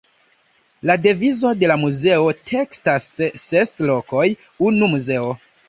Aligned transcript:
La 0.89 0.95
devizo 1.03 1.51
de 1.59 1.69
la 1.73 1.75
muzeo 1.83 2.33
tekstas: 2.53 3.07
„Ses 3.45 3.77
lokoj, 3.93 4.27
unu 4.71 4.93
muzeo“. 4.99 5.33